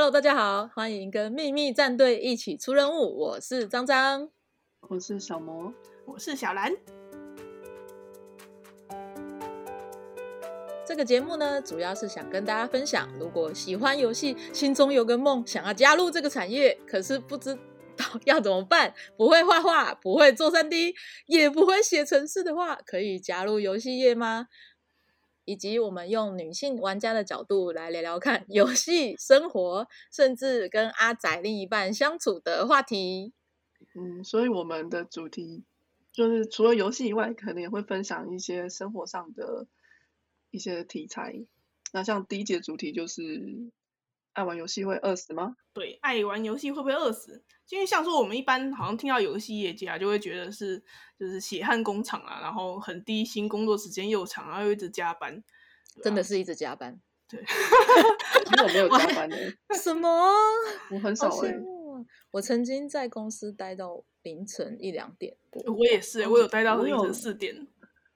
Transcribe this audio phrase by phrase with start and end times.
[0.00, 3.18] Hello，大家好，欢迎跟秘密战队一起出任务。
[3.18, 4.30] 我是张张，
[4.82, 5.74] 我是小魔，
[6.06, 6.72] 我是小兰。
[10.86, 17.52] 这个节目呢，主要是想跟大家分享，如果喜欢游戏，心中有个梦，想要加入这个产业，可是不知
[17.96, 20.94] 道要怎么办，不会画画，不会做三 D，
[21.26, 24.46] 也不会写程式的话，可以加入游戏业吗？
[25.48, 33.32] 以及我们用女性玩家的角度来聊聊看游戏生活，甚至跟阿仔另一半相处的话题。
[33.94, 35.64] 嗯，所以我们的主题
[36.12, 39.66] 就是除了游戏以外，可能也会分享一些生活上的。
[40.50, 41.44] 一些题材，
[41.92, 43.70] 那像第一节主题就是
[44.38, 45.56] 爱玩游戏会饿死吗？
[45.72, 47.42] 对，爱玩游戏会不会饿死？
[47.70, 50.80] 因为像说我们一般好像听到游戏业界啊，就会觉得是
[51.18, 55.42] 就是血汗工厂啊，然后很低薪，工作时间又长，然后又一直加班，
[56.04, 57.00] 真的是一直加班。
[57.28, 57.42] 对，
[58.62, 59.36] 我没有加班的。
[59.76, 60.08] 什么？
[60.92, 61.52] 我很少哎。
[62.30, 67.66] 我曾经在公司待到凌晨一两点我也是，我有待到凌晨四点。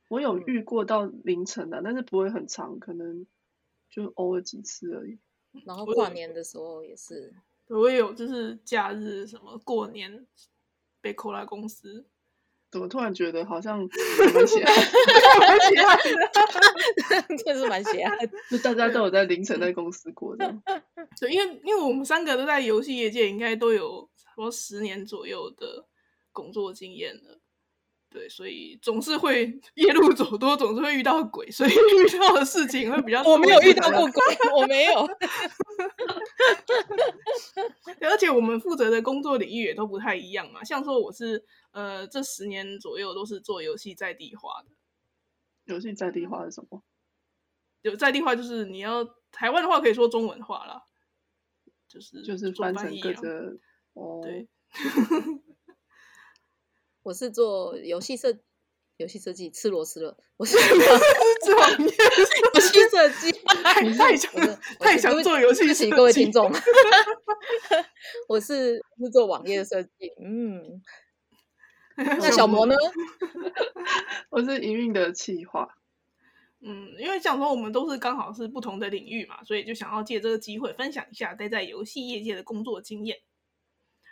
[0.08, 3.26] 我有遇过到凌晨的，但是不会很长，可能
[3.90, 5.18] 就偶尔几次而已。
[5.66, 7.32] 然后跨年的时候也是，
[7.68, 10.26] 我也有，就是假日什么过年
[11.00, 12.06] 被扣来公司。
[12.70, 13.78] 怎么突然觉得好像
[14.34, 14.74] 蛮邪爱，
[15.38, 18.16] 蛮邪爱的，确 实蛮邪爱。
[18.50, 20.62] 就大家都有在凌晨在公司过的。
[21.20, 25.86] 对，因为因为我们三个都在游戏业界，应该都有差不多十年左右的
[26.32, 27.41] 工作经验了。
[28.12, 33.22] 对，所以总是会夜路走多，总是会遇到鬼，所以 遇到的事情会比较。
[33.28, 34.22] 我没有遇到过鬼，
[34.54, 35.08] 我没有。
[38.00, 40.62] 而且我们负责的工作领域也都不太一样嘛。
[40.62, 44.68] 像说我是呃，这十年左右都是做游戏在地化的。
[45.64, 46.82] 游戏在地化是什么？
[47.80, 50.82] 有在地化就是你要台湾的话可以说中文化啦，
[51.88, 53.56] 就是就是翻成各个
[53.94, 54.20] 哦。
[54.22, 54.48] 对。
[57.02, 58.38] 我是做游戏设
[58.96, 60.16] 游戏设计，吃螺丝了。
[60.36, 60.56] 我是
[61.42, 61.52] 做
[62.54, 63.32] 游戏设计，
[63.96, 64.30] 太强
[64.78, 66.48] 太强做游戏，请各位听众。
[68.28, 70.80] 我是是做网页设计，嗯。
[71.96, 72.74] 那小魔呢？
[74.30, 75.68] 我是营运的企划。
[76.60, 83.18] 嗯，因为讲说我们都是刚好是不同的领域嘛，所以就想要借这个机会分享一下待在游戏业界的工作经验。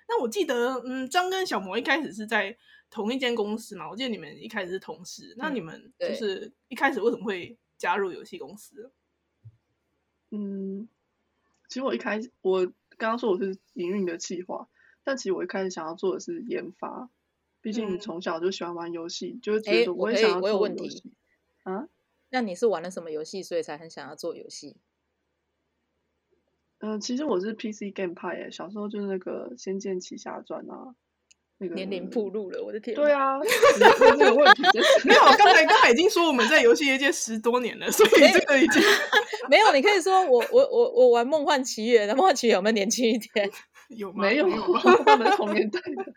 [0.08, 2.58] 那我记得，嗯，张跟小魔一开始是在。
[2.90, 5.34] 同一间公司嘛，我记得你们一开始是同事。
[5.38, 8.90] 那你们就是一开始为什么会加入游戏公司？
[10.30, 10.88] 嗯，
[11.68, 12.66] 其实我一开始我
[12.98, 14.68] 刚刚说我是营运的企划，
[15.04, 17.08] 但其实我一开始想要做的是研发。
[17.62, 21.12] 毕竟你从小就喜欢玩游戏，就是觉得我也想要做游戏。
[21.62, 21.88] 啊？
[22.30, 24.76] 那你是玩了什么游戏，所以才很想要做游戏？
[26.78, 30.94] 嗯，其实我是 PC game 派诶，小时候就是那个《仙剑奇侠传》啊。
[31.68, 32.96] 年龄暴露了，我的天！
[32.96, 33.38] 对啊，
[33.78, 34.62] 这个问题
[35.04, 35.20] 没有。
[35.36, 38.82] 刚才刚才已经说我们在游戏业界十多年了，所以这个已经
[39.50, 39.70] 没有。
[39.72, 43.50] 你可以说我我我我玩梦幻奇缘，那梦幻奇缘有没有年轻一点？
[43.88, 44.46] 有吗没有？
[44.46, 46.14] 我们同年代的。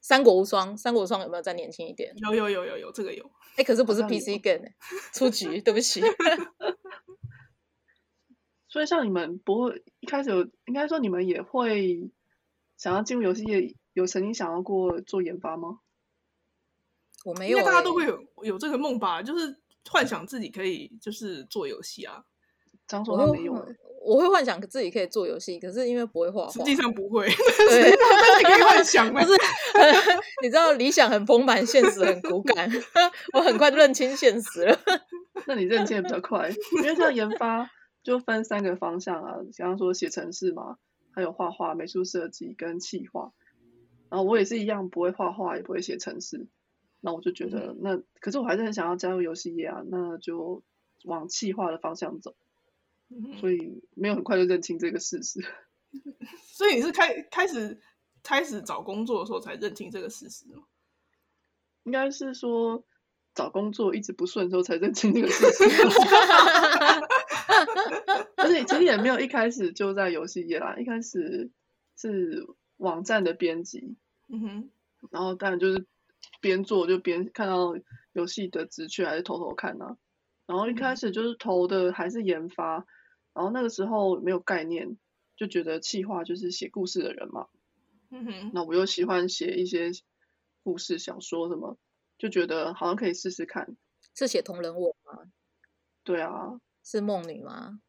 [0.00, 2.14] 三国无双，三国无双有没有再年轻一点？
[2.18, 3.28] 有有有有有，这个有。
[3.56, 4.64] 哎，可是不是 PC game，
[5.12, 6.00] 出局， 对不起。
[8.68, 12.12] 所以像你们不会一开始有，应该说你们也会。
[12.78, 15.80] 想要进入游戏业，有曾经想要过做研发吗？
[17.24, 19.58] 我没有，大家都会有有这个梦吧，就是
[19.90, 22.24] 幻想自己可以就是做游戏啊。
[22.86, 23.52] 张总他没有，
[24.00, 27.26] 我会幻想自己可以做游戏，可是因为不会画画，实际上不会。
[27.68, 27.90] 对，
[28.44, 29.26] 可以幻想， 不是？
[30.42, 32.70] 你知道理想很丰满，现实很骨感。
[33.34, 34.78] 我很快认清现实了。
[35.46, 37.68] 那你认清的比较快，因为像研发
[38.02, 40.76] 就分三个方向啊，比方说写程式嘛。
[41.18, 43.32] 还有画画、美术设计跟企划，
[44.08, 46.46] 然后我也是一样，不会画画，也不会写程式。
[47.00, 50.62] 那我就觉得，那可是我还是很想要加入游戏业啊，那就
[51.02, 52.36] 往企划的方向走。
[53.40, 55.40] 所以没有很快就认清这个事实。
[56.46, 57.80] 所以你是开开始
[58.22, 60.62] 开始找工作的时候才认清这个事实吗？
[61.82, 62.84] 应该是说
[63.38, 65.68] 找工作一直不顺的时候才认清这个事情。
[68.34, 71.52] 而且其实也没有一开始就在游戏业啦，一开始
[71.96, 72.48] 是
[72.78, 73.96] 网站的编辑，
[74.26, 74.70] 嗯哼，
[75.12, 75.86] 然后当然就是
[76.40, 77.76] 边做就边看到
[78.12, 79.96] 游戏的职缺，还是偷偷看啊。
[80.46, 82.84] 然后一开始就是投的还是研发，
[83.34, 84.98] 然后那个时候没有概念，
[85.36, 87.46] 就觉得企划就是写故事的人嘛，
[88.10, 89.92] 嗯哼，那我又喜欢写一些
[90.64, 91.78] 故事小说什么，
[92.18, 93.76] 就觉得好像可以试试看。
[94.14, 95.22] 是写同人文吗？
[96.02, 96.60] 对啊。
[96.82, 97.80] 是梦女吗？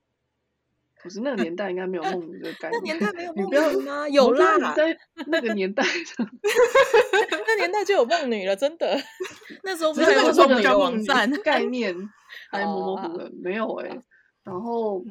[1.02, 2.72] 不是那个年代应该没有梦女的概念。
[2.72, 4.10] 那年代没有梦女吗？
[4.10, 5.82] 有啦，在那个年代，
[7.48, 8.98] 那年代就有梦女了，真的。
[9.64, 11.96] 那时候不是有梦女网站概念，
[12.52, 14.04] 还模模糊糊，没有哎。
[14.44, 15.06] 然后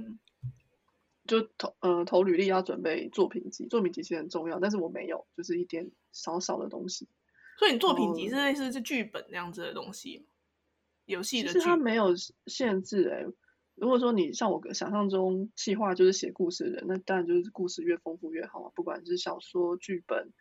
[1.26, 7.08] 就投呃投履历要准备作品集，作品集其实很重要，但是我没有，就是一点少少的东西。
[7.58, 10.24] 所以你作品集是类似是剧本那样子的东西，
[11.06, 11.52] 游戏的。
[11.52, 12.14] 其实它没有
[12.46, 13.26] 限制哎。
[13.74, 18.72] 如果说你像我想象中，企划就是写故事的人，那当然就是故事越丰富越好啊。
[18.74, 20.32] 不管是小说、剧本，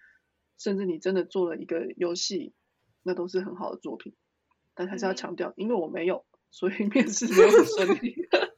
[0.58, 2.54] 甚至你真的做了一个游戏，
[3.04, 4.16] 那都是很好的作品。
[4.74, 8.16] 但还是要强调，因为我没有，所以面试没有很顺利。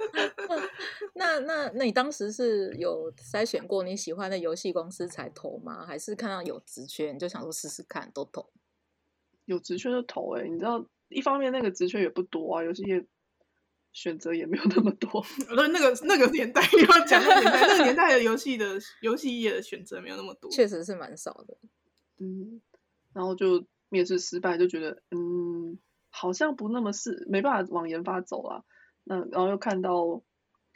[1.19, 5.85] 那那那你当时是有筛选过你喜欢的游戏公司才投吗？
[5.85, 8.49] 还是看到有职缺你就想说试试看都投？
[9.43, 13.05] 有职缺就投哎，你知道，一方面那个职缺也不多啊，游戏业
[13.91, 15.21] 选择也没有那么多。
[15.53, 21.57] 对，那个那个年代 要讲那个年代，那个年代的游戏的游戏业的选择没有那么多，确实是蛮少的。
[22.19, 22.61] 嗯，
[23.11, 25.77] 然后就面试失败，就觉得嗯，
[26.09, 28.63] 好像不那么是没办法往研发走啊。
[29.03, 30.23] 那然后又看到。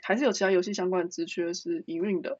[0.05, 2.39] 还是有其他游戏相关的职缺是营运的，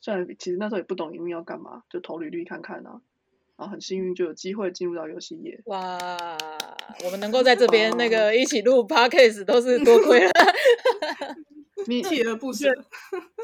[0.00, 3.02] 虽然其实那时候也不懂营运要干嘛，就投履历看看啊，
[3.56, 5.60] 然后很幸运就有机会进入到游戏业。
[5.66, 5.98] 哇，
[7.04, 10.30] 我们能够在这边那个一起录 podcast 都是多亏了，
[11.88, 12.68] 你 锲而不舍，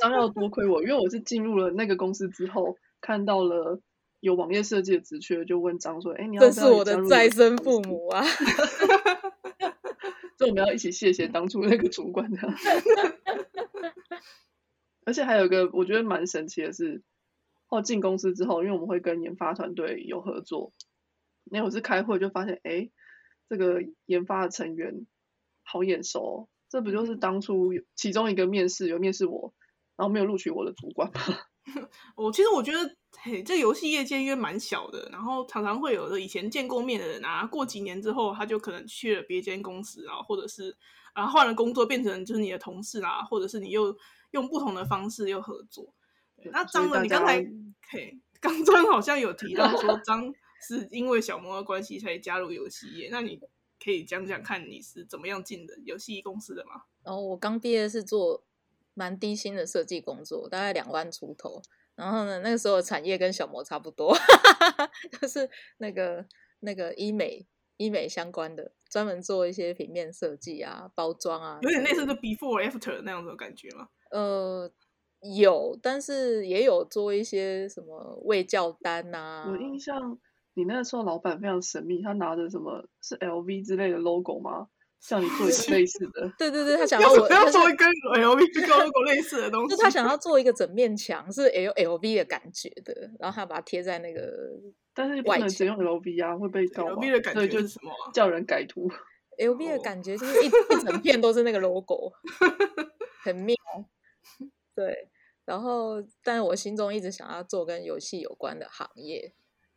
[0.00, 3.80] 张要多亏我，因为我是进入了那个公司之后，看到了
[4.20, 8.24] 有网页设计的职缺，就问张说：“哎，你要这是我的再生父母啊！”
[10.38, 12.38] 所以我们要一起谢谢当初那个主管的。
[15.04, 17.02] 而且还有一个我觉得蛮神奇的是，
[17.66, 20.72] 后进公司之后，因为我们会跟研发团队有合作，
[21.44, 22.88] 那有次开会就发现，哎，
[23.48, 25.06] 这个研发的成员
[25.62, 29.54] 好眼熟，这不就是当初其中一个面试有面试我，
[29.96, 31.20] 然后没有录取我的主管吗？
[32.14, 40.76] 我其实我觉得，嘿，这游戏业界因为蛮小的，然后常常会有的以前见过面的人啊，过几年之后他就可能去了别间公司啊，或者是
[41.14, 43.96] 啊换了工作变成就是你的同事啦，或者是你又
[44.32, 45.94] 用不同的方式又合作。
[46.52, 47.44] 那张的，你刚才
[47.90, 50.32] 嘿，刚张好像有提到说 张
[50.66, 53.40] 是因为小魔的关系才加入游戏业，那你
[53.82, 56.82] 可以讲讲看你是怎么样进的游戏公司的吗？
[57.04, 58.44] 哦，我刚毕业是做。
[58.94, 61.62] 蛮低薪的设计工作，大概两万出头。
[61.98, 64.14] 然后呢，那个时候的产业跟小模差不多，
[65.20, 66.24] 就是那个
[66.60, 67.44] 那个医美
[67.76, 73.88] 医美相关的，专门做一些平面设计啊、包装啊，有点类似的 before after 那样子的感觉吗？
[74.12, 74.70] 呃，
[75.36, 79.44] 有，但是也有做一些什么未教单呐。
[79.50, 80.16] 我印象，
[80.54, 84.68] 你那时候老板非常神秘，他拿着什么是 LV 之类的 logo 吗？
[85.00, 94.28] 像你做一个类似的，对对对，他想要我要做一跟 L V 跟 logo 类似的东西，就他想要做一个整面墙是 L L V 的感觉的，然后他把它贴在那个，
[94.92, 97.92] 但是不能只用 L V 啊，会被告 L V 的感觉就是什么？
[98.12, 98.90] 叫人改图
[99.38, 102.12] ，L V 的感觉就是一一整片都是那个 logo，
[103.22, 103.56] 很妙。
[104.74, 105.08] 对，
[105.44, 109.32] 然后但是我心中一直想要做跟游戏有关的行业，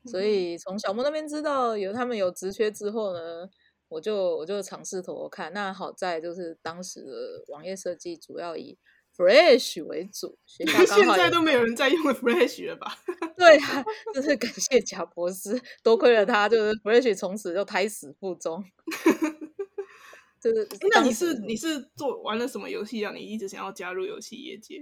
[0.06, 3.48] 所以从小莫那边知道有他们有职缺之后呢。
[3.92, 8.78] 我就我就尝试投看，那好在就是当时的网页设计主要以
[9.18, 12.98] Flash 为主，学校现在都没有人在用 Flash 了吧？
[13.36, 13.84] 对啊，
[14.14, 18.64] 就是感谢贾博士，多亏了他，就是 Flash 从此就胎死腹中。
[20.40, 24.82] 就是那你是你是做玩了什么游戏让你一直想要加入游戏业界？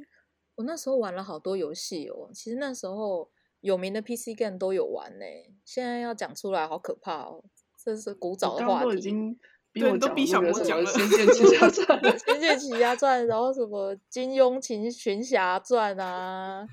[0.55, 5.25] 我那时候玩了好多游戏哦，其实那时候有名的 PC game 都有玩呢。
[5.65, 7.43] 现在要讲出来好可怕哦。
[7.89, 9.35] 这是古早的话题，已经
[9.71, 16.63] 逼我都逼小魔讲了，《仙剑奇侠传》《仙剑奇侠传》，然后什么《金庸群群侠传》啊，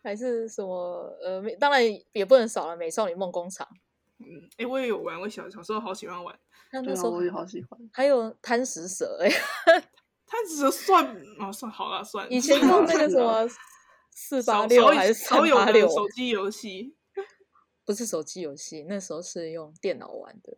[0.00, 3.66] 还是什么呃，当然也不能少了《美少女梦工厂》。
[4.20, 6.38] 嗯，哎，我也有玩，我小小时候好喜欢玩。
[6.72, 7.80] 那时候我也好喜欢。
[7.92, 9.28] 还有贪食蛇，哎，
[10.24, 11.04] 贪食蛇算
[11.40, 12.32] 哦，算好了，算。
[12.32, 13.48] 以前 用那个什么
[14.12, 16.94] 四八六还是三八六手机游戏。
[17.90, 20.56] 不是手机游戏，那时候是用电脑玩的。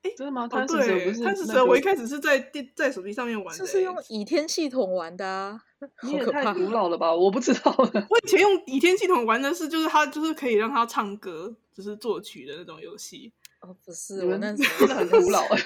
[0.00, 0.48] 哎，真的吗？
[0.48, 1.22] 贪食蛇不是？
[1.22, 5.60] 贪食蛇我一开始是在电在手机上面玩的，是用倚天系统玩的啊。
[6.02, 7.14] 你 也太古 老了吧？
[7.14, 7.74] 我不知道。
[7.76, 13.30] 我以前用倚天系统玩的是，就是它就是可以让它唱歌，就是作曲的那种游戏。
[13.60, 15.60] 哦，不是，我那 时候真的很古老哎，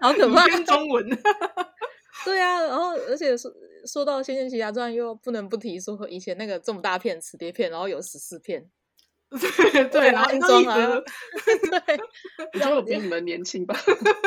[0.00, 0.48] 好可怕。
[0.64, 1.08] 中文。
[2.24, 3.52] 对啊，然后而且说
[3.86, 8.68] 说到《仙剑奇侠传》，又不能不提说以前那个这么大片磁碟片，然后有十四片。
[9.72, 12.00] 对对，然后安装啊，对，
[12.52, 13.74] 我觉得我比你们年轻吧。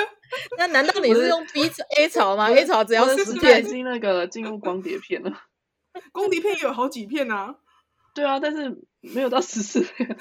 [0.57, 5.31] 那难道你是用 B A 槽吗？A 槽只要十片，已经那个进入光碟片了。
[6.11, 7.55] 光碟片也有好几片啊。
[8.15, 10.17] 对啊，但是没有到十四片。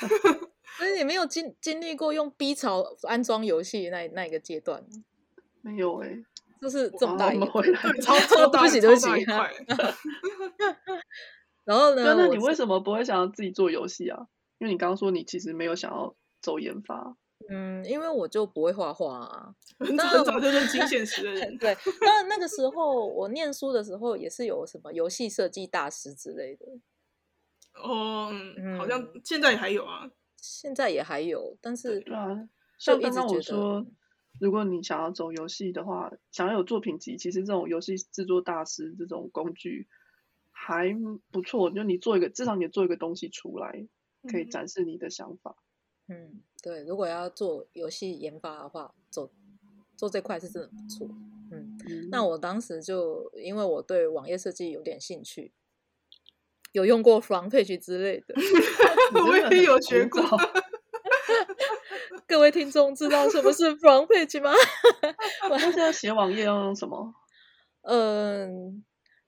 [0.76, 4.84] 所以你没有经经历过用 B 槽安装游戏那那一个阶段
[5.62, 6.10] 没有哎，
[6.60, 7.46] 就是这么大一个，
[8.02, 9.08] 超超对不起对不起。
[11.64, 12.14] 然后呢？
[12.16, 14.26] 那你为什么不会想要自己做游戏啊？
[14.64, 17.14] 因为你刚刚说你其实没有想要走研发。
[17.50, 21.58] 嗯，因为我就不会画画啊， 很早就认清 现实的人。
[21.58, 26.64] 对，那那个时候我念书的时候也是有什么游戏设计大师之类的。
[27.74, 33.84] 哦，嗯，好像现在还有啊，现在也还有，但是对啊，像刚刚我说，
[34.40, 39.86] 如果你想要走游戏的话，想要有作品集，其实这种游戏制作大师这种工具
[40.50, 40.96] 还
[41.30, 43.86] 不错，就你做一个，至少你做一个东西出来，
[44.30, 45.56] 可以展示你的想法。
[46.08, 49.30] 嗯，对，如果要做游戏研发的话，做
[49.96, 51.08] 做这块是真的不错。
[51.50, 51.78] 嗯，
[52.10, 55.52] 那我当时就因为我对网页设计有点兴趣。
[56.72, 58.34] 有用过 front page 之类的，
[59.28, 60.20] 我也有学过。
[62.26, 64.50] 各位听众知道什么是 front page 吗？
[65.50, 67.14] 我现在写网页要用什么？
[67.82, 68.84] 嗯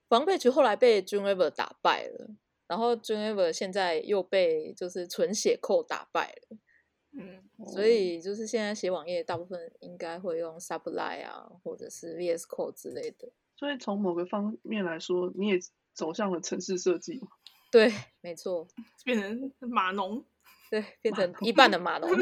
[0.08, 2.30] ，front page 后来被 Dreamweaver 打败了，
[2.66, 6.56] 然后 Junever 现在又被就是纯写 code 打败了。
[7.12, 7.42] 嗯，
[7.72, 13.30] 所以就是现在写网页大部分应该会用 Sublime 啊，或者是 VS Code 之类的。
[13.56, 15.58] 所以从某个方面来说，你也。
[15.96, 17.18] 走向了城市设计，
[17.72, 18.68] 对，没错，
[19.02, 20.22] 变成码农，
[20.70, 22.10] 对，变成一半的码农。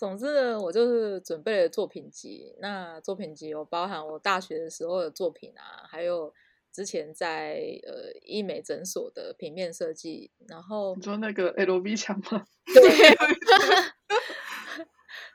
[0.00, 2.56] 总之呢，我就是准备了作品集。
[2.60, 6.32] 那作品集有包含我大学的时候的作品啊，还有
[6.72, 10.30] 之前在呃医美诊所的平面设计。
[10.46, 12.44] 然后你说那个 LV 墙吗？
[12.72, 13.16] 对。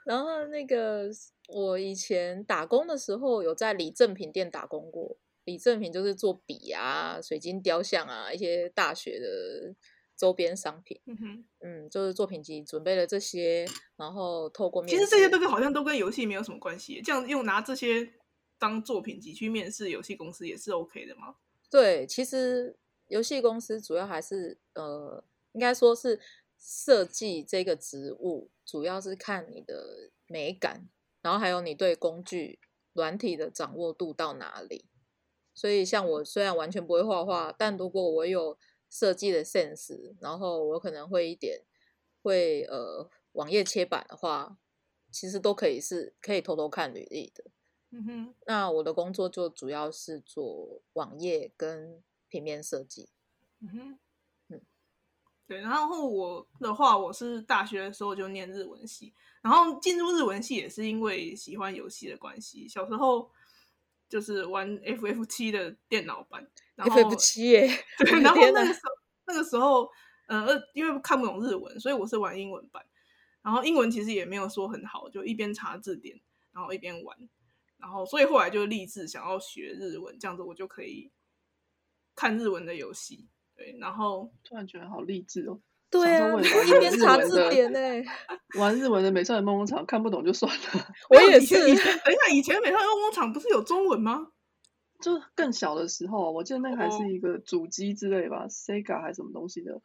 [0.06, 1.10] 然后那个
[1.48, 5.18] 我以前打工的时候，有在李正品店打工过。
[5.46, 9.75] 李正品就是做笔啊、水晶雕像啊，一些大学的
[10.16, 11.02] 周边商品。
[11.06, 13.66] 嗯哼，嗯，就是作品集准备了这些，
[13.98, 17.02] 然后透过面其实这些都跟好像都跟游戏没有什么关系。
[17.04, 18.13] 这样用拿这些
[18.63, 21.36] 当作品集去面试游戏公司也是 OK 的吗？
[21.70, 22.77] 对，其实
[23.10, 26.17] 游戏公司主要还是呃，应该说是
[26.58, 30.88] 设计这个职务，主要是看你的美感，
[31.22, 32.58] 然后还有你对工具
[32.93, 34.86] 软体的掌握度到哪里。
[35.53, 38.58] 所以，像我虽然完全不会画画，但如果我有
[38.89, 41.63] 设计的 sense，然后我可能会一点
[42.22, 44.58] 会呃网页切板的话，
[45.12, 47.43] 其实都可以是可以偷偷看履历的。
[47.93, 53.09] 嗯哼，那我的工作就主要是做网页跟平面设计。
[53.62, 54.00] 嗯哼，
[54.50, 54.62] 嗯，
[55.47, 55.62] 对。
[55.62, 63.29] 然后我的话，我是大学的时候就念日文系，然后进入日文系也是因为喜欢游戏的关系，小时候。
[64.09, 66.47] 就是玩 FF 七的电脑版
[66.77, 67.67] ，FF 七耶。
[67.97, 68.91] 对，然后 那个时候，
[69.25, 69.89] 那个时候，
[70.27, 72.85] 呃，因为看不懂日文，所以我是玩英文版。
[73.41, 76.21] 然后英文其实也没有说很好，就一边查字典，
[76.51, 77.17] 然后一边玩。
[77.84, 81.12] 然后，所以后来就立志想要学日文，这样子我就可以
[82.16, 83.28] 看日文的游戏。
[83.58, 85.60] 对，然后突然觉得好励志哦。
[85.92, 87.80] 对啊，一边查字典呢，
[88.58, 90.63] 玩日文的《美少女梦工厂》看不懂就算了。
[91.12, 91.56] 我也是。
[91.56, 91.92] 等一下，
[92.34, 94.30] 以前《美少女梦工厂》不是有中文吗？
[95.02, 99.82] 就更小的时候，我记得那个还是一个主机之类吧，Sega 还是什么东西的。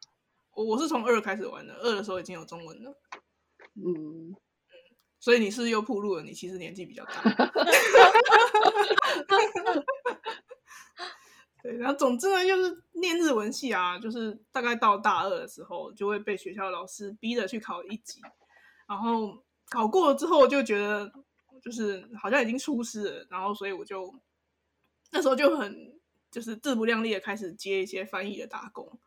[0.54, 2.94] 我我是从二开始玩的，二的时候已经有中文了。
[3.74, 4.34] 嗯，
[5.20, 7.22] 所以你是又铺路了，你其实年纪比较大。
[11.60, 18.20] 对，然后总之呢，就是念日文系啊，就是大概到大二的时候，就会被学校老师逼着去考一级，
[18.86, 21.12] 然后考过了之后，就觉得
[21.60, 24.14] 就是好像已经出师了，然后所以我就
[25.10, 25.98] 那时候就很
[26.30, 29.00] 就是自不量力的开始接一些翻译的打工，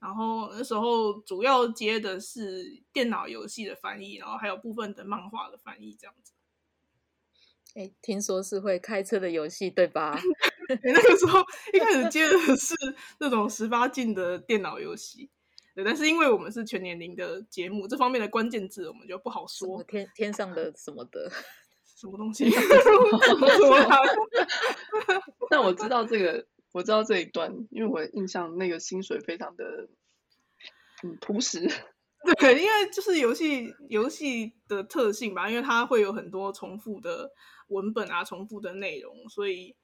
[0.00, 6.32] 然后那时候主要接的是电脑游戏的翻译，然后还有部分的漫画的翻译这样子。
[7.76, 10.18] 哎，听说是会开车的游戏对吧？
[10.82, 11.40] 那个时候
[11.72, 12.74] 一开始接的是
[13.18, 15.30] 那种十八禁的电脑游戏，
[15.74, 19.82] 对，但是因为我们是全年龄的节目，这方面的关键字我们就不好说。
[19.84, 21.30] 天天上的什么的，
[21.96, 22.50] 什么东西？
[25.48, 29.88] 但我知道这个，我知道这一段，因为我印象那个薪水非常的
[31.02, 31.68] 嗯朴实。
[32.38, 37.30] 对，因为就是游戏游戏的特性吧，因为它会有很多重复的
[37.68, 39.76] 文本啊，重复的内容，所以。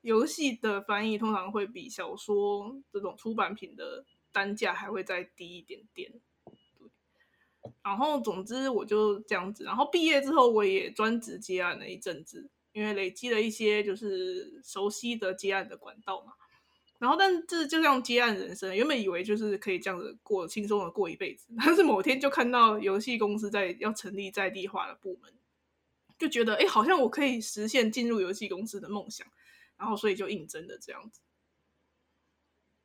[0.00, 6.12] 游戏的翻译通常会比小说这种出版品的单价还会再低一点点。
[6.44, 6.92] 对，
[7.82, 16.34] 然后总之我就这样子，然后毕业之后我也专职接案了一阵子，因为累积了一些就是熟悉的接案的管道嘛。
[16.98, 25.32] 然后，但这就像接案人生，原本以为就是可以这样子过轻松的过一辈子， 但是某天就看到游戏公司在要成立在地化的部门，
[26.18, 29.24] 就觉得哎，好像我可以实现进入游戏公司的梦想，
[29.76, 31.20] 然后所以就应征的这样子。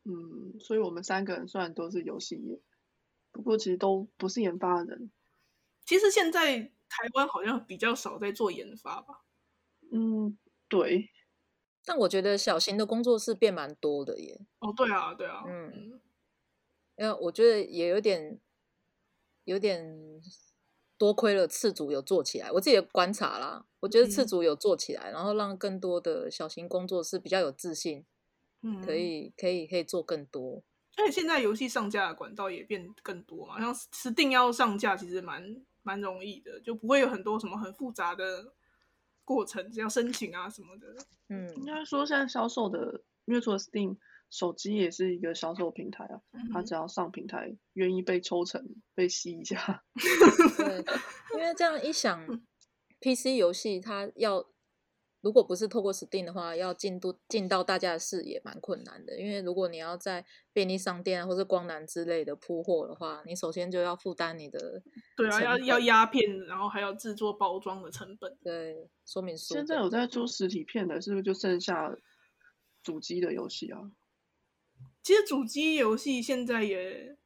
[0.03, 2.59] 嗯，所以我们三个人虽然都是游戏业，
[3.31, 5.09] 不过其实都不是研发的人。
[5.85, 9.22] 其实现在台湾好像比较少在做研发吧？
[9.93, 11.09] 嗯，对。
[11.85, 14.39] 但我觉得小型的工作室变蛮多的耶。
[14.59, 15.99] 哦，对啊，对啊，嗯，
[16.95, 18.39] 因为我觉得也有点，
[19.43, 20.21] 有点
[20.97, 22.49] 多亏了次组有做起来。
[22.53, 28.05] 我自己的观察啦，我觉得次组有做起来，然后让更多的小型工作室比较有自信，
[28.61, 30.63] 嗯，可以，可以，可以做更多。
[30.95, 38.53] 而且现在游戏上架的管道也变更多嘛，像是定要上架，其实蛮蛮容易的，就不会有很多什么很复杂的。
[39.25, 40.87] 过程只要申请啊什么的，
[41.29, 43.97] 嗯，应该说现在销售的，因为除了 Steam
[44.29, 48.63] 手机也是一个销售平台啊，它只要上平台，愿意被抽成
[48.95, 49.83] 被吸一下，
[50.57, 50.77] 对，
[51.37, 52.25] 因为这样一想，
[52.99, 54.47] PC 游戏它要。
[55.21, 59.17] 如果不是透过 Steam 的话，要进度进到大家的视野蛮困难的。
[59.17, 64.83] 因为如果你要在便利商店或者光南之类的铺货的话，你首先就要负担你的
[65.15, 68.37] 对啊，要要压片，然后还要制作包装的成本。
[68.43, 69.53] 对，说明书。
[69.53, 71.95] 现在有在做实体片的，是不是就剩下
[72.81, 73.91] 主机的游戏啊？
[75.01, 77.17] 其实主机游戏现在也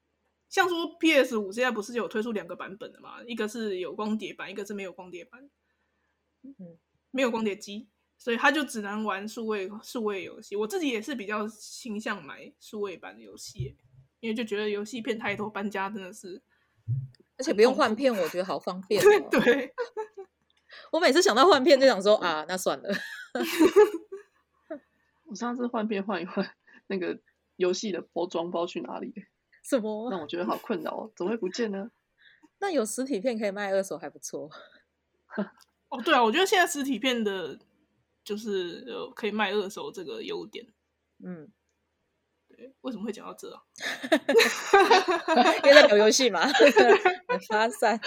[0.50, 3.24] 像说 PS 五现在不是有推出两个版本的嘛？
[3.24, 5.50] 一个是有光碟版，一个是没有光碟版。
[6.44, 6.78] 嗯。
[7.10, 10.58] 没有光碟机，所以他就只能玩数位数位游戏。
[10.58, 13.76] 我自己也是比较倾向买数位版的游戏，
[14.20, 16.40] 因为就觉得游戏片太多，搬家真的是，
[17.38, 19.02] 而且不用换片，我觉得好方 便。
[19.30, 19.74] 对，
[20.92, 22.90] 我每次想到换片就想说啊，那算了。
[25.26, 26.50] 我上次换片换一换，
[26.88, 27.20] 那个
[27.58, 29.14] 游戏的包装包去哪里？
[29.64, 30.10] 什么？
[30.10, 31.92] 那我觉得好困扰哦，怎么会不见呢？
[32.60, 34.50] 那有实体片可以卖二手，还不错。
[35.90, 37.60] 哦，对啊，我觉得现在实体片的，
[38.24, 40.66] 就是呃，可以卖二手这个优点。
[41.24, 41.52] 嗯，
[42.58, 43.62] 对，为什么会讲到这啊？
[45.64, 46.42] 因为在聊游戏嘛，
[47.48, 48.02] 发散。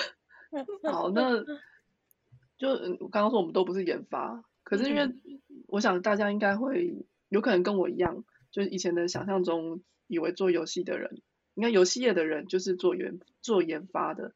[0.91, 1.39] 好，那
[2.59, 5.09] 就我刚刚说我们都不是研发，可是因为
[5.69, 11.23] 我想大家应该会有可能跟我一样，就是以前的想象中以为做游戏的人，
[11.55, 14.35] 应该游戏业的人就是做研做研发的。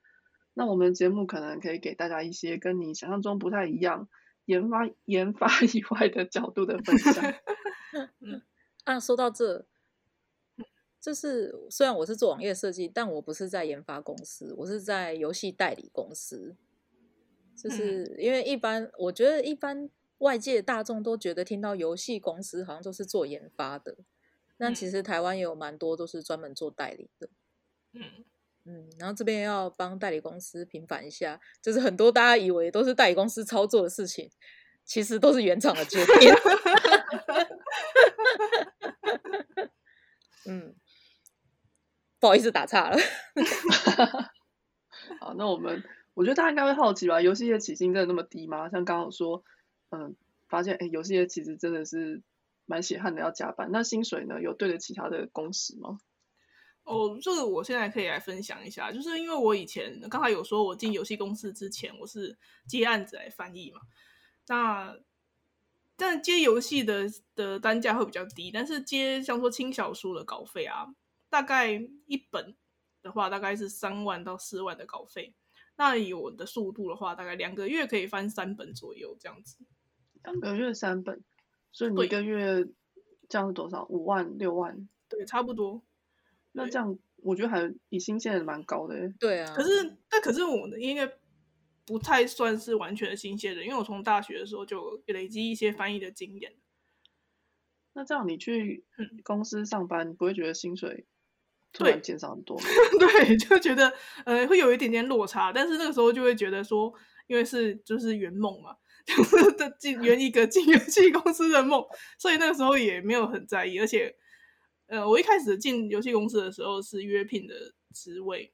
[0.55, 4.09] 那我们节目可能可以给大家一些跟你想象中不太一样、
[4.45, 7.35] 研发研发以外的角度的分享。
[8.21, 8.41] 嗯
[8.85, 9.67] 啊，说到这，
[11.05, 16.57] 就是虽然我是做网页设计，但我不是在研发公司，我是在游戏代理公司。
[17.55, 23.99] 就是因为一般，我觉得一般外界大众都觉得听到游戏公司好像都是做研发的，
[24.57, 27.29] 但其实台湾也有蛮多都是专门做代理的。
[27.93, 28.25] 嗯。
[28.67, 34.31] 嗯，然后这边要帮代理公司平反一下，就是很多大家以为都是代理公司操作的事情，
[34.87, 36.33] 其实都是原厂的决定。
[40.47, 40.75] 嗯，
[42.25, 42.97] 不好意思打岔了。
[45.21, 45.85] 好，那我们
[46.15, 47.21] 我觉得大家应该会好奇吧？
[47.21, 48.71] 游戏业起薪真的那么低吗？
[48.71, 49.45] 像刚刚说，
[49.91, 50.17] 嗯，
[50.49, 52.23] 发现哎，游戏业其实真的是
[52.65, 53.69] 蛮血汗的，要加班。
[53.71, 54.41] 那薪水呢？
[54.41, 55.99] 有对得起他的工时吗？
[56.85, 63.83] 哦，这个我现在可以来分享一下，就是因为我以前刚才有说，我进游戏公司之前，我是接案子来翻译嘛。
[64.47, 64.97] 那
[65.95, 70.87] 但接游戏的的单价会比较低，但是接像说轻小说的稿费啊，
[71.35, 71.73] 大概
[72.07, 72.55] 一本
[73.03, 75.35] 的话，大概是三万到四万的稿费。
[75.75, 79.57] 那以我的速度的话，大概两个月可以翻三本左右这样子。
[80.23, 81.25] 两个月三本，
[81.73, 82.65] 所以你一个月
[83.29, 83.85] 这样是多少？
[83.87, 84.89] 五万六万？
[85.09, 85.83] 对，差不多。
[86.53, 89.13] 那这样，我觉得还以新鲜人蛮高的。
[89.19, 91.13] 对啊，可是但可是我应该
[91.85, 96.55] 不太算是完全的新鲜人，因为我从大学的时候就累积一些翻译的经验。
[97.93, 98.85] 那这样你去
[99.25, 101.07] 公司上班，不会觉得薪水
[101.75, 102.59] 突然减少很多？
[102.99, 103.93] 对，就觉得
[104.25, 106.91] 呃会有一点点落差，但是那个时候就会觉得说，
[107.27, 111.85] 因为是就是圆梦嘛， 就是的进圆一个进游戏公司的梦，
[112.19, 114.17] 所以那个时候也没有很在意，而且。
[114.87, 117.55] 呃，我一开始进游戏公司的时候是约聘的
[117.95, 118.53] 职位，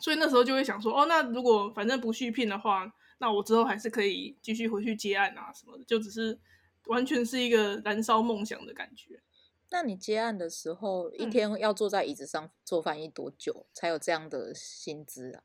[0.00, 6.40] 所以那时候就会想说，哦，那如果反正不续聘的话，那我之后还是可以继续回去接案啊什么的，就只是
[6.86, 9.20] 完全是一个燃烧梦想的感觉。
[9.70, 15.42] 那你接案的时候，一天要坐在椅子上做翻译多久才有这样的薪资啊？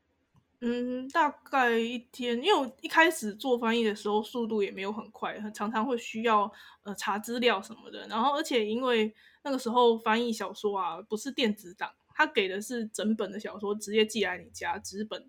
[0.60, 6.50] 嗯，大概一天，因为我一开始做翻译的时候速度也没有很快，常常会需要
[6.84, 8.06] 呃查资料什么的。
[8.08, 15.28] 然后，而且因为那个时候翻译小说啊，不是电子档，他给的是整本的小说，直接寄来你家纸本的。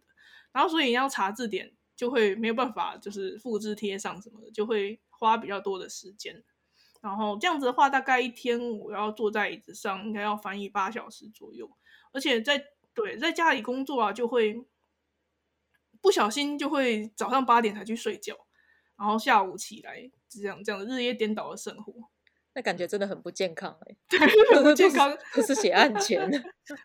[0.53, 6.41] 然后，所以你要查字典就会没有办法，就是复制贴上什么的，就会花比较多的时间。
[7.05, 11.69] 然后这样子的话，大概一天我要坐在椅子上，应该要翻译八小时左右。
[12.11, 12.61] 而且在
[12.93, 14.65] 对在家里工作啊，就会。
[16.01, 18.35] 不小心就会早上八点才去睡觉，
[18.95, 21.91] 然后下午起来这样这样的日夜颠倒的生活，
[22.53, 23.95] 那感觉真的很不健康 哎，
[24.53, 26.29] 很不健康， 不是写案前。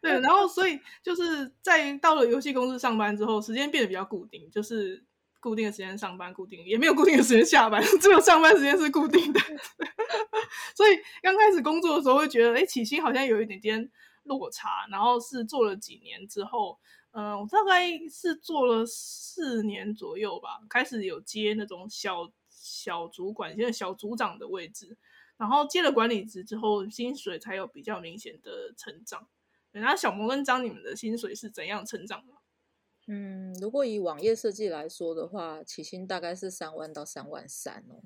[0.01, 5.05] 对，然后所以就是在到了游戏公司上班之后，时间变得比较固定，就是
[5.41, 9.41] 固定的时间上班，固定也没有固定的时间下班， 只有上班时间是固定的。
[10.77, 13.91] 所以刚开始工作的时候会觉得，哎，起薪好像有一点点
[14.25, 16.79] 落差，然后是做了几年之后。
[17.13, 24.97] 嗯，我大概是做了四年左右吧，开始有接那种小小主管，现在小组长的位置，
[25.37, 29.27] 然后接了管理职之后，薪水才有比较明显的成长。
[29.73, 32.35] 那小魔跟张，你们的薪水是怎样成长的？
[33.13, 38.01] 嗯，如果以网页设计来说的话，起薪大概是三万到三万三哦。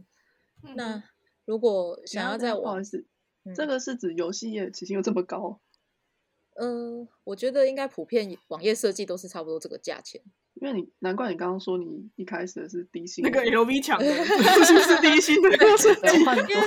[0.75, 1.05] 那
[1.45, 2.83] 如果想要在网，
[3.55, 5.61] 这个是指游戏业起薪有这么高？
[6.57, 10.23] 呃，我觉得应该普遍网页设计都是差不多这个价钱。
[10.55, 15.51] 因为你难怪你刚刚说你一开始是低薪，那个 LV 抢的是低薪的，
[16.49, 16.67] 因为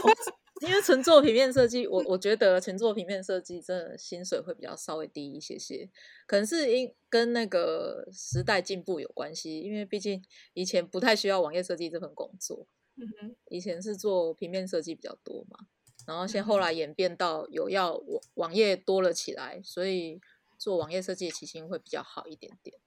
[0.84, 5.90] 纯做平面设计，我我觉得纯做平面设计真的薪水会比较稍微低一些些，
[6.26, 9.60] 可能是因跟那个时代进步有关系。
[9.60, 12.66] 因为毕竟以前不太需要网页设计这份工作，
[12.96, 15.60] 嗯哼，以前是做平面设计比较多嘛。
[16.06, 20.22] 然后先后来演变到有要网网页多了起来，所以
[20.58, 22.80] 做网页设计的起薪会比较好一点点。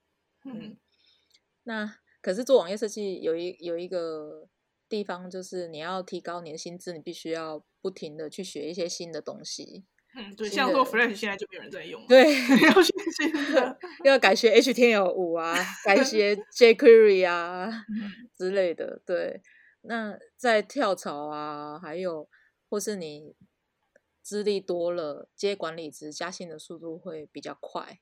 [0.44, 0.76] 嗯，
[1.64, 4.48] 那可是做网页设计有一有一个
[4.90, 9.85] 地方，就是你要提高你的薪资，你必须要不停的去学一些新的东西。
[10.14, 12.24] 嗯，对，像做 Flash 现在就没有人在用，对，
[12.66, 17.70] 要学新的， 要改学 HTML 五啊，改学 jQuery 啊
[18.37, 19.00] 之类的。
[19.07, 19.40] 对，
[19.83, 22.29] 那在跳槽啊，还有。
[22.72, 23.35] 或是你
[24.22, 27.98] 资历多了，接管理职加薪的速度会比较快。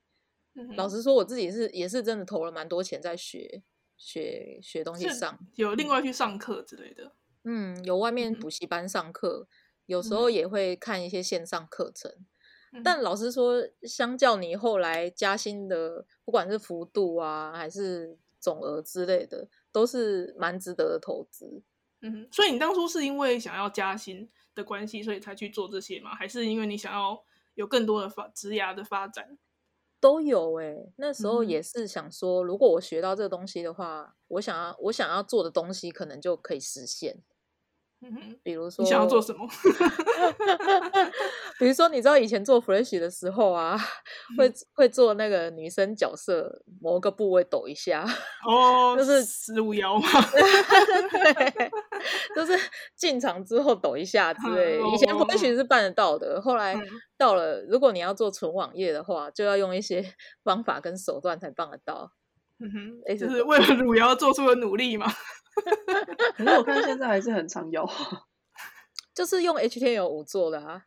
[0.77, 3.63] 老实说，我自己是也是真的投了蛮多钱在学
[3.99, 7.11] 学学东西上，有另外去上课之类的。
[7.43, 9.47] 嗯，有外面补习班上课，
[9.85, 12.11] 有时候也会看一些线上课程。
[12.83, 21.61] 但老实说，相较你后来加薪的，不管是幅度啊，还是总额之类的，都是蛮值得的投资。
[22.01, 24.27] 嗯，所以你当初是因为想要加薪？
[24.55, 26.13] 的关系，所以才去做这些吗？
[26.13, 29.37] 还是因为你想要有更多的发职涯的发展？
[29.99, 37.23] 都有哎，那时候也是想说，如果我学到这个东西的话，我想要我想要做的东西，可能就可以实现。
[38.01, 39.45] 嗯哼，比如说你想要做什么？
[41.59, 43.77] 比如说，你知道以前做 Flash 的时候啊，
[44.37, 48.05] 会会做那个女生角色某个部位抖一下，
[48.47, 51.71] 哦， 就是十五摇嘛， 对，
[52.35, 52.57] 就是
[52.95, 54.79] 进场之后抖一下之类。
[54.93, 56.79] 以前 Flash 是办得到的，后来
[57.17, 62.13] 到了，如果你要做纯网页的话，就要用一些方法跟手段才办得到。
[62.61, 65.07] 嗯哼，就是为了汝窑做出了努力嘛。
[66.35, 67.87] 可是我看现在还是很常有，
[69.13, 70.83] 就是用 HTML 五做的啊。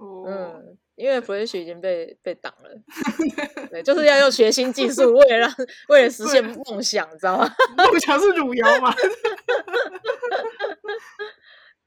[0.00, 2.70] 嗯，因为 Flash 已经被被挡了，
[3.68, 5.52] 对，就是要用学新技术，为了让
[5.88, 7.52] 为了实现梦想，你知道吗？
[7.76, 8.94] 梦想是汝窑嘛。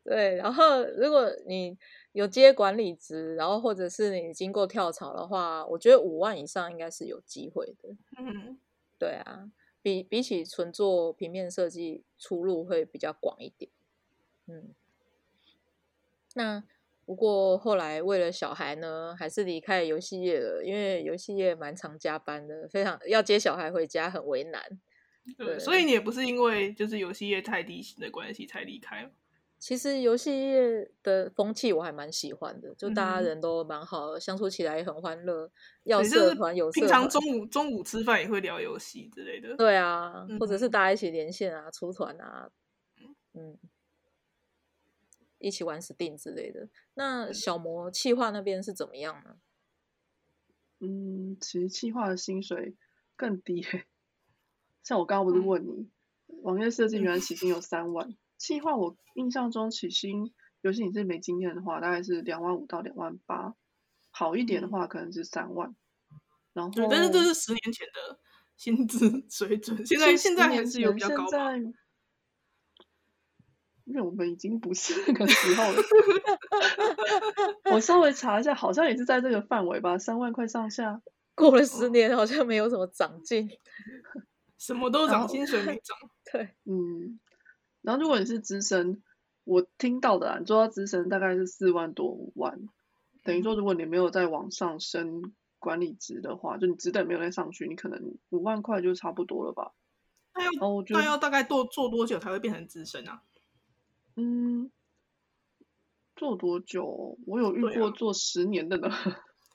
[0.03, 1.77] 对，然后如果你
[2.13, 7.95] 有接管理职，然后或者是你经过跳槽的话，我觉得五万以上应该是有机会的。
[8.17, 8.59] 嗯，
[8.97, 9.51] 对啊。
[9.83, 13.71] 比比起纯做平面设计，出路会比较广一点。
[14.45, 14.75] 嗯，
[16.35, 16.63] 那
[17.03, 24.61] 不过后来为了小孩呢，还是离开游戏业了，因为游戏业蛮常加班的，非常要接小孩回家很为难。
[25.35, 29.11] 对，所以你也不是因为就是游戏业太低薪的关系才离开
[29.61, 35.51] 其实游戏业的风气我还蛮喜欢的，就大家人都蛮好，相处起来也很欢乐。
[35.83, 39.55] 要社团有平常中午中午吃饭也会聊游戏之类的。
[39.55, 42.49] 对啊，或者是大家一起连线啊、出团啊，
[43.35, 43.55] 嗯，
[45.37, 46.67] 一起玩 Steam 之类的。
[46.95, 49.35] 那小魔气化那边是怎么样呢？
[50.79, 52.75] 嗯，其实气化的薪水
[53.15, 53.63] 更低。
[54.81, 55.87] 像我刚刚不是问你，
[56.41, 58.11] 网页设计原来起薪有三万。
[58.41, 63.53] 计划我印象中起薪，尤其你是没经验的话，大概是两万五到两万八，
[64.09, 65.75] 好一点的话可能是三万。
[66.51, 68.19] 然后，但是这是十年前的
[68.57, 69.85] 薪资 水准？
[69.85, 71.53] 现在现在还是有比较高吗？
[73.85, 75.83] 因为我们已经不是那个时候了。
[77.71, 80.99] 我稍微查一下，好像也是在这个范围吧，三万块上下。
[81.35, 83.47] 过了十年，好像没有什么长进，
[84.57, 85.95] 什么都涨，薪水没涨。
[86.31, 87.19] 对，嗯。
[87.81, 89.01] 然后如果你是资深，
[89.43, 92.69] 我听到的啊，你做到资深大概是四万多五万，
[93.23, 99.73] 等于说如果你没有再往上升管理职的话，就你职等没有再上去，你可能五万块就差不多了吧？
[100.33, 100.51] 那要
[100.89, 103.23] 那要大概做做多久才会变成资深啊？
[104.15, 104.71] 嗯，
[106.15, 107.17] 做多久？
[107.25, 108.89] 我有遇过做十年的呢。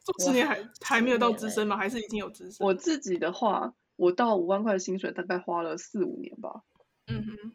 [0.04, 1.76] 做 十年还还没有到资深吗？
[1.76, 2.66] 还是已经有资深？
[2.66, 6.62] 我自己的话，我到五万块薪水大概花了四五年吧。
[7.06, 7.52] 嗯哼。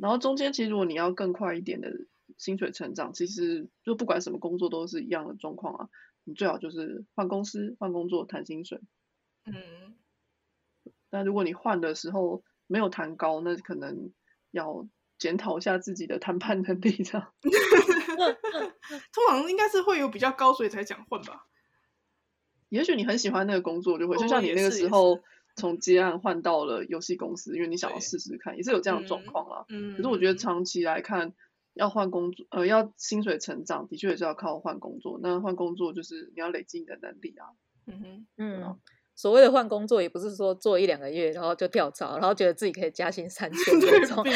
[0.00, 1.92] 然后中间其实如果你要更快一点的
[2.38, 5.88] 薪水成长，其实就不管什么工作都是一样的状况啊。
[6.24, 8.80] 你最好就是换公司、换工作谈薪水。
[9.46, 9.96] 嗯。
[11.10, 14.12] 但如果你换的时候没有谈高，那可能
[14.50, 14.88] 要。
[15.16, 17.32] 检讨一下自己的谈判能力，这样。
[17.40, 21.46] 通常应该是会有比较高，所以才讲换吧。
[22.68, 25.22] 也许你很喜欢那个工作，就会就像你那个时候
[25.56, 29.64] 从接案换到了游戏公司，因为你想要试试看，也是有这样的状况啦。
[29.68, 29.96] 嗯。
[29.96, 31.32] 可是我觉得长期来看，
[31.74, 35.18] 要换工作，呃，要薪水成长，的确也是要靠换工作。
[35.22, 37.46] 那换工作就是你要累积你的能力啊。
[37.86, 38.76] 嗯哼，嗯。
[39.16, 44.20] 所谓的换工作，也不是说做一两个月然后就跳槽，然后觉得自己可以加薪三千这种。
[44.26, 44.32] 哎，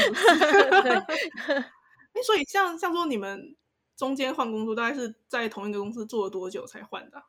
[2.23, 3.57] 所以像像说你们
[3.97, 7.21] 中间换工作，大概是在同一个公司做了多久才换的？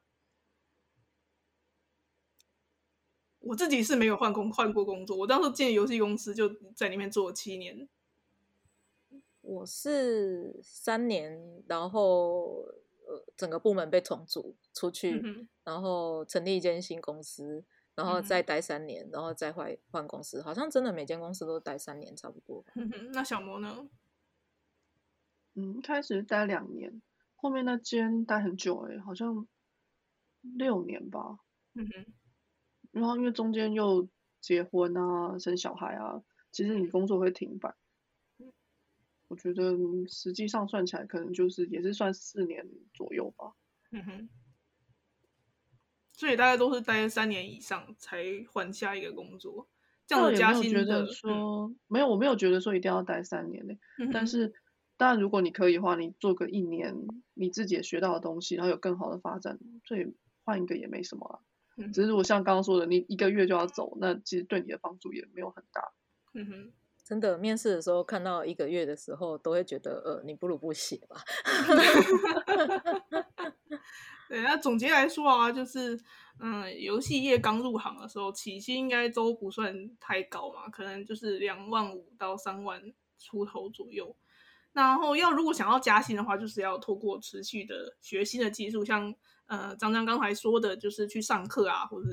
[3.49, 7.89] 我自己是没有换工换过工作，我当时进游戏公司就在里面做了七年。
[9.41, 12.65] 我是三年，然后。
[13.09, 15.19] 呃，整个部门被重组出去，
[15.63, 22.63] 然后成立一间新公司，然后再待三年，然后再换换公司，好像真的每间公司都待三年差不多。
[23.11, 23.89] 那小魔呢？
[25.55, 27.01] 嗯，开始待两年，
[27.35, 29.47] 后面那间待很久哎，好像
[30.43, 31.39] 六年吧。
[31.73, 32.13] 嗯哼。
[32.91, 34.07] 然后因为中间又
[34.41, 36.21] 结婚啊，生小孩啊，
[36.51, 37.75] 其实你工作会停摆。
[39.27, 43.53] 我觉得实际上算起来，可能就是也是算四年左右吧。
[43.91, 44.29] 嗯哼，
[46.13, 49.69] 所以大家都是待三年以上才换下一个工作。
[50.07, 53.75] 这样的加薪的说没有，我没有觉得说一定要待三年呢。
[54.11, 54.51] 但是
[54.97, 56.95] 当然，如果你可以的话，你做个一年，
[57.35, 61.37] 你自己也学到的东西，然后有更好的发展，所以换一个也没什么啊。
[61.93, 65.81] 只是如果像刚刚说的，你一个月就要走，那其实对你的帮助也没有很大。
[66.33, 66.73] 嗯哼。
[67.03, 71.19] 真的，面试的时候看到一个月的时候，都会觉得，呃，你不如不写吧。
[74.29, 75.99] 对，那总结来说啊，就是，
[76.39, 82.79] 嗯，游戏业刚入行的时候，起薪应该都不算太高嘛，可能就是两万五到三万
[83.17, 84.15] 出头左右。
[84.71, 89.15] 然后要如果想要加薪的话，就是要透过持续的学新的技术，像
[89.49, 92.09] 呃张张刚才说的，就是去上课啊，或者。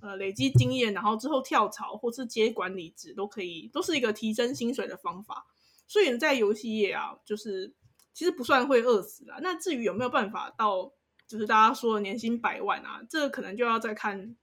[0.00, 5.44] 呃，累积经验，然后之后跳槽或是接管理职都可以，都是一个提升薪水的方法。
[5.88, 7.74] 所以在游戏业啊，就是
[8.14, 9.38] 其实不算会饿死啦。
[9.42, 10.92] 那至于有没有办法到，
[11.26, 14.36] 就是大家说的年薪百万啊，这个可能就要再看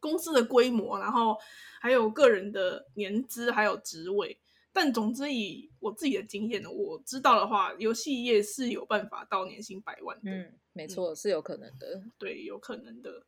[0.00, 1.36] 公司的规模，然后
[1.80, 4.40] 还有个人的年资还有职位。
[4.72, 10.30] 但总之以我自己的经验呢，我知道的话，游戏业是有办法到年薪百万的。
[10.30, 12.02] 嗯，没错，是有可能的。
[12.18, 13.26] 对，有可能的。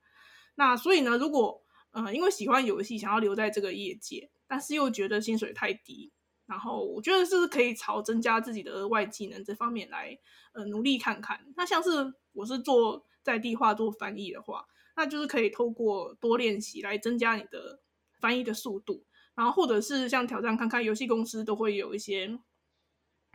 [0.54, 6.12] 那所以呢，如果呃因为喜欢游戏，想要留在这个业界，但是又觉得薪水太低，
[6.46, 10.16] 然后我觉得是可以朝增加自己的额外技能这方面来
[10.52, 11.40] 呃努力看看。
[11.56, 11.90] 那像是
[12.32, 14.64] 我是做在地化做翻译的话，
[14.96, 17.80] 那就是可以透过多练习来增加你的
[18.20, 22.38] 翻译的速度，然后或者是像挑战看看游戏公司都会有一些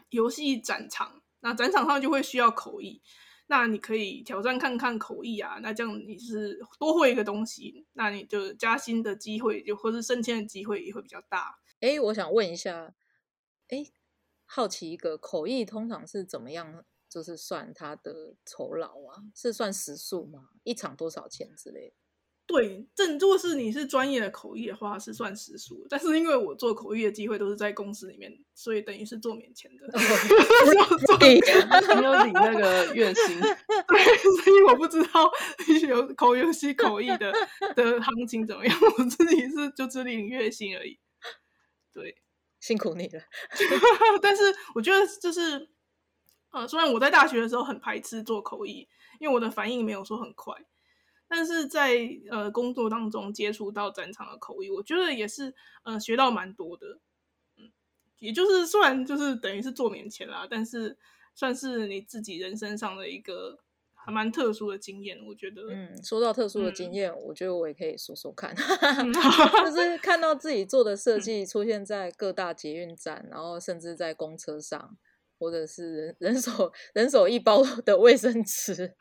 [0.09, 3.01] 游戏展场，那展场上就会需要口译。
[3.49, 11.57] 那你可以挑战看看口译啊，那这样你是多会一个东西，那你就加薪的机会，就或是升迁的机会也会比较大。
[11.79, 12.93] 哎，我想问一下，
[13.69, 13.85] 哎，
[14.43, 19.23] 好奇一个口译通常是怎么样，就是算他的酬劳啊？
[19.33, 20.49] 是算时数吗？
[20.63, 21.95] 一场多少钱之类的？
[22.47, 25.85] 对，正如果是你是专业的口译的话，是算时数。
[25.89, 29.85] 但是因为我做口译的机会都是在公司里面，所以等于是做免钱的
[31.99, 33.37] 没有领那个月薪。
[33.41, 33.53] 对，
[34.43, 35.29] 所以我不知道
[35.89, 37.33] 有口游戏口译的
[37.75, 38.79] 的行情怎么样。
[38.97, 40.97] 我自己是就只领月薪而已。
[41.91, 42.15] 对，
[42.61, 43.21] 辛苦你了。
[44.21, 45.67] 但是我觉得就是，
[46.51, 48.87] 呃，虽然我在大学的时候很排斥做口译，
[49.19, 50.55] 因为我的反应没有说很快。
[51.27, 56.99] 但是在呃工作当中接触到战场的口译，我觉得也是呃学到蛮多的。
[57.57, 57.71] 嗯，
[58.19, 60.97] 也就是虽然就是等于是做免签啦，但是
[61.35, 63.59] 算是你自己人生上的一个
[63.93, 65.19] 还蛮特殊的经验。
[65.25, 74.97] 我觉得，嗯，说到特殊的经验，我觉得我也可以说说看， 就 是看到自己做的设计出现在各大捷运站，然后甚至在公车上。
[75.39, 78.91] 或者是人人手人手一包的卫生 纸，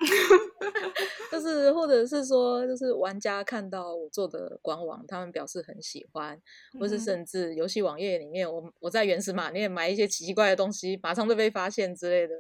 [1.37, 6.40] 就是或者是说，就是玩家看到我做的官网，他们表示很喜欢，
[6.81, 12.35] 或是甚至游戏网页里面，我我在原始码里面买一些奇奇怪的东西，马上就被发现之类的，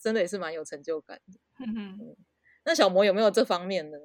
[0.00, 1.38] 真的也是蛮有成就感的。
[1.66, 2.16] 嗯
[2.64, 3.98] 那小魔有没有这方面的？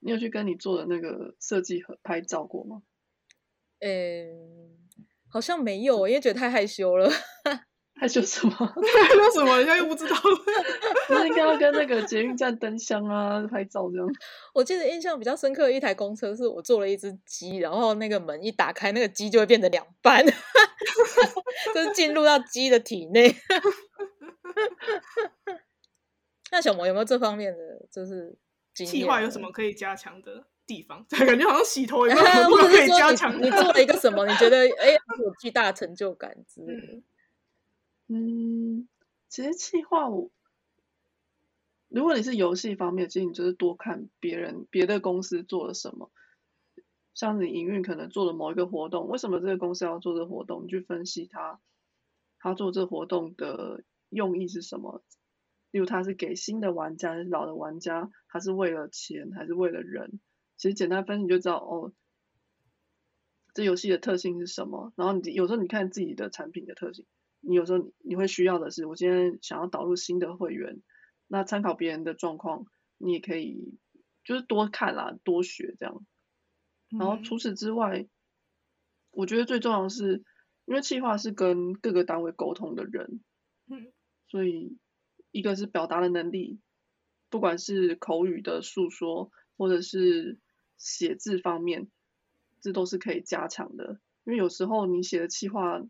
[0.00, 2.82] 你有去跟你做的那个设计和拍照过吗？
[3.78, 4.76] 嗯，
[5.26, 7.10] 好像没有，因为觉得太害羞了。
[8.00, 8.52] 害羞什么？
[8.54, 9.56] 害羞什么？
[9.58, 10.16] 人家又不知道。
[11.08, 14.06] 不是应该要跟那个捷运站灯箱啊拍照这样？
[14.54, 20.24] 我记得印象比较深刻的一台公车，是我做了一只鸡，然后那个门一打开，那个鸡就会变成两半，
[21.74, 23.34] 就是进入到鸡的体内。
[26.50, 27.58] 那小魔有没有这方面的
[27.92, 28.36] 就是
[28.74, 29.20] 计划？
[29.20, 31.04] 有什么可以加强的地方？
[31.10, 32.18] 感觉好像洗头一样，
[32.50, 33.36] 或者可以加强。
[33.42, 34.26] 你做了一个什么？
[34.26, 37.02] 你觉得哎有巨大的成就感之类的？
[38.10, 38.88] 嗯，
[39.28, 40.30] 其实企划我，
[41.88, 46.10] 如果你是游戏方面，其实你就是多看别人别的公司做了什么，
[47.12, 50.64] 像你营运可能做了某一个活动，为什么这个公司要做这个活动？
[50.64, 51.60] 你去分析他，
[52.38, 55.02] 他做这活动的用意是什么？
[55.70, 58.10] 例如他是给新的玩家还是老的玩家？
[58.28, 60.18] 他是为了钱还是为了人？
[60.56, 61.92] 其实简单分析你就知道哦，
[63.52, 64.94] 这游戏的特性是什么？
[64.96, 67.04] 然后你有时候你看自己的产品的特性。
[67.40, 70.82] 你有时候你会需要的是，我今天想要导入新的会员，
[71.28, 72.66] 那参考别人的状况，
[72.98, 73.78] 你也可以
[74.24, 76.04] 就是多看啦，多学这样。
[76.88, 78.08] 然后除此之外，
[79.12, 80.24] 我觉得最重要的是，
[80.64, 83.20] 因为企划是跟各个单位沟通的人，
[83.70, 83.92] 嗯，
[84.26, 84.76] 所以
[85.30, 86.58] 一个是表达的能力，
[87.30, 90.40] 不管是口语的诉说，或者是
[90.76, 91.88] 写字方面，
[92.60, 94.00] 这都是可以加强的。
[94.24, 95.82] 因为有时候你写的企划。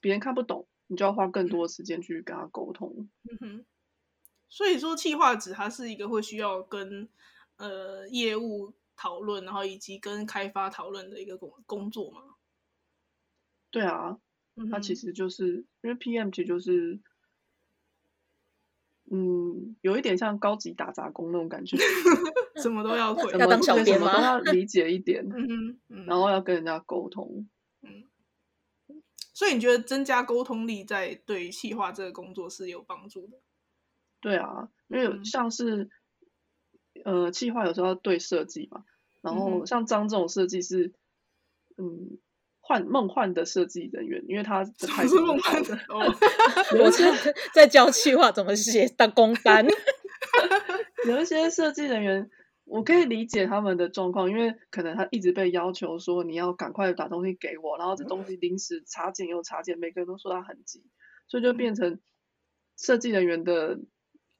[0.00, 3.08] 别人看不懂，你就要花更多的时间去跟他沟通。
[3.30, 3.64] 嗯哼，
[4.48, 7.08] 所以说，企划纸它是一个会需要跟
[7.56, 12.22] 呃业务讨论，然后以及跟开发讨论的一个工工作嘛？
[13.70, 14.18] 对啊，
[14.70, 17.00] 它其实就是因为 PM 其实就是，
[19.10, 21.76] 嗯，有一点像高级打杂工那种感觉，
[22.62, 24.18] 什么都要会，要当小编吗？
[24.22, 25.26] 要理解一点，
[26.06, 27.48] 然后要跟人家沟通。
[29.36, 33.36] 所以你觉得增加沟通力在对企划这个工作是有帮助的？
[34.18, 35.90] 对啊，因为像是
[37.04, 38.84] 呃，企划有时候要对设计嘛，
[39.20, 40.94] 然后像张这种设计是
[41.76, 42.16] 嗯
[42.60, 46.00] 幻梦幻的设计人员，因为他还是梦幻的哦，
[46.80, 49.66] 我是在教企划怎么写打工单，
[51.06, 52.30] 有一些设计人员。
[52.66, 60.84] 我可以理解他们的状况，因为可能他一直被要求说你要赶快把东西给我，然后这东西临时查检又查检，每个人都说他很急，
[61.28, 62.00] 所以就变成
[62.76, 63.78] 设计人员的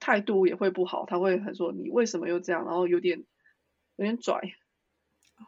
[0.01, 3.25] 态度也会不好，他会很说你为什么又这样，然后有点
[3.95, 4.41] 有点拽，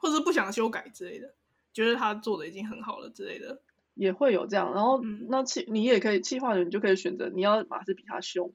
[0.01, 1.35] 或者不想修改之类的，
[1.73, 3.61] 觉得他做的已经很好了之类的，
[3.95, 4.73] 也会有这样。
[4.73, 8.55] 然后那气你也可以气化人，你就可以选择你要马是比他凶，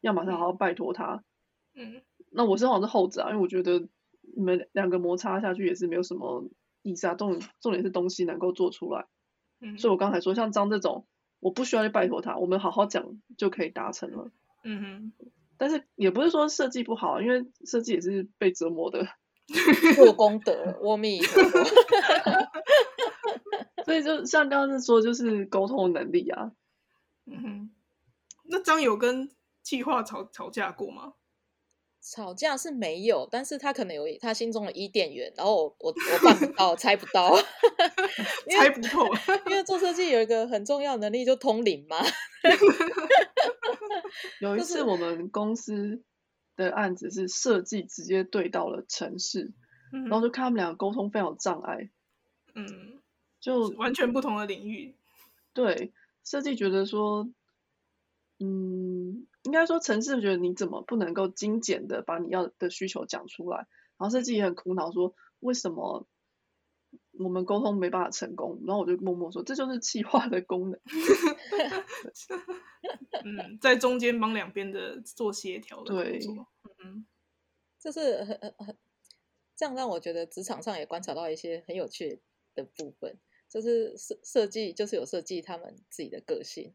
[0.00, 1.24] 要马上好好拜托他，
[1.74, 2.00] 嗯。
[2.36, 3.88] 那我身好像是后者啊，因为我觉得
[4.36, 6.46] 你们两个摩擦下去也是没有什么
[6.82, 7.14] 意思啊。
[7.14, 9.06] 重重点是东西能够做出来，
[9.60, 11.06] 嗯，所以我刚才说像张这种，
[11.40, 14.30] 我不需要去拜托他，我们好好讲就可以达成了，
[14.64, 15.12] 嗯哼。
[15.58, 19.06] 但是也不是说设计不好，因为设计也是被折磨的，
[19.96, 21.64] 做功德，阿弥陀佛。
[23.86, 26.52] 所以就像刚刚是说，就是沟通能力啊，
[27.24, 27.70] 嗯哼。
[28.48, 29.30] 那张有跟
[29.62, 31.14] 计划吵吵架过吗？
[32.08, 37.36] 吵架是没有，但是他可能有他心中的伊甸园，然后我我我办不到， 猜不到，
[38.48, 39.04] 猜不透。
[39.46, 41.96] 因为做设计有一个很重要能力，就通灵嘛。
[44.40, 46.04] 有一次我们公司
[46.54, 49.52] 的案子是设计直接对到了城市，
[49.90, 51.90] 然后就看他们两个沟通非常有障碍。
[52.54, 53.00] 嗯，
[53.40, 54.94] 就完全不同的领域。
[55.52, 57.28] 对，设计觉得说，
[58.38, 59.26] 嗯。
[59.46, 63.58] 应该说，城市觉得你怎么不能够精简的把你要的需求讲出来，
[63.96, 66.06] 然后设计也很苦恼，说为什么
[67.12, 68.60] 我们沟通没办法成功？
[68.66, 70.80] 然后我就默默说，这就是气化的功能。
[73.24, 76.20] 嗯，在中间帮两边的做协调的对，
[76.84, 77.06] 嗯，
[77.78, 78.76] 就是很很很
[79.56, 82.20] 这样让我觉得职场上也观察到一些很有趣
[82.54, 83.18] 的部分，
[83.48, 86.74] 就是设设计就是有设计他们自己的个性，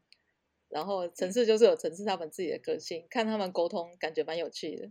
[0.72, 4.90] 然后城市就是有城市他们自己的个性，看他们沟通感觉蛮有趣的。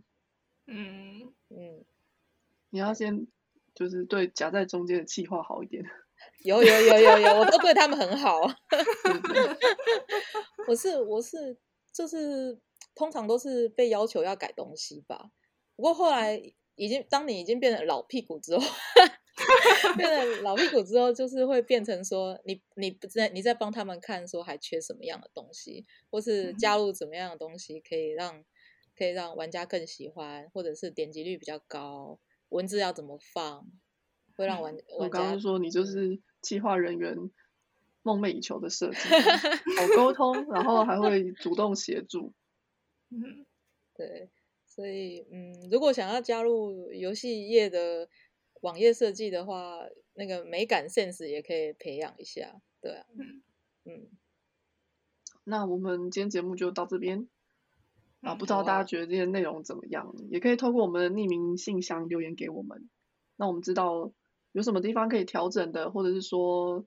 [0.66, 1.84] 嗯嗯，
[2.70, 3.26] 你要先
[3.74, 5.84] 就是对夹在中间的气话好一点。
[6.44, 8.40] 有有有有有，我都对他们很好。
[10.68, 11.58] 我是我是
[11.92, 12.56] 就是
[12.94, 15.32] 通常都是被要求要改东西吧。
[15.74, 16.40] 不过后来
[16.76, 18.64] 已经当你已经变成老屁股之后，
[19.96, 28.44] 变成老屁股之后，就是会变成说你你不在你在帮他们看说还缺什么样的东西，或是加入怎么样的东西可以让
[28.96, 32.18] 可以让玩家更喜欢，或者是点击率比较高，
[32.48, 33.66] 文字要怎么放。
[34.34, 37.14] 会让玩 我刚刚说你就是计划人员
[38.02, 38.98] 梦寐以求的设计，
[39.78, 42.32] 好沟通，然后还会主动协助。
[43.10, 43.44] 嗯，
[43.94, 44.30] 对，
[44.66, 48.08] 所以嗯，如果想要加入游戏业的
[48.62, 49.78] 网页设计的话，
[50.14, 52.60] 那个美感 sense 也可以培养一下。
[52.80, 53.42] 对啊，嗯
[53.84, 54.08] 嗯。
[55.44, 57.28] 那我们今天节目就到这边
[58.22, 60.12] 啊，不知道大家觉得这些内容怎么样？
[60.30, 62.88] 也可以透过我们的匿名信箱留言给我们，
[63.36, 64.12] 那我们知道。
[64.54, 66.84] 有什么地方可以调整的，或者是说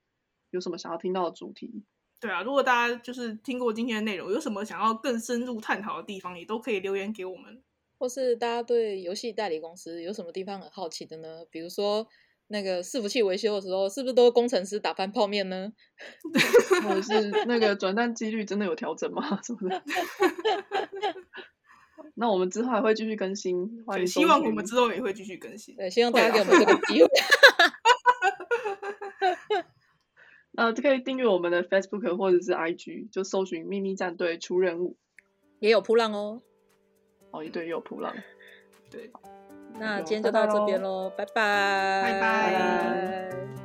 [0.51, 1.83] 有什么想要听到的主题？
[2.21, 7.63] 对啊，如果大家就是听过今天的内容，有什么想要更深入探讨的地方，也都可以留言给我们。
[7.97, 11.45] 或是大家对游戏代理公司有什么地方很好奇的呢？
[11.49, 12.07] 比如说
[12.47, 15.73] 那个伺服器维修的时候，是不是都工程师打翻泡面呢？
[16.83, 19.39] 或者是那个转蛋几率真的有调整吗？
[19.43, 19.81] 是不是？
[22.15, 24.07] 那我们之后还会继续更新，欢迎。
[24.07, 25.75] 希望我们之后也会继续更新。
[25.75, 27.09] 对，希望大家给我们这个机会。
[30.55, 34.95] 呃，可以订阅我们的 Facebook 或者是 IG，就搜寻“秘密战队出任务”，
[35.59, 36.41] 也有扑浪哦。
[37.35, 38.15] 哦，一对也有扑浪。
[38.89, 39.11] 对，
[39.77, 43.64] 那今天就到这边喽，拜拜，拜拜。